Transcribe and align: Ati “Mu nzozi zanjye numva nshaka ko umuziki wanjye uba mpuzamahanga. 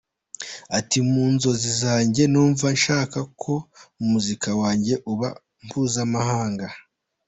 Ati 0.77 0.97
“Mu 1.11 1.23
nzozi 1.33 1.69
zanjye 1.81 2.23
numva 2.31 2.65
nshaka 2.77 3.19
ko 3.41 3.53
umuziki 4.01 4.51
wanjye 4.61 4.93
uba 5.11 5.29
mpuzamahanga. 5.65 6.67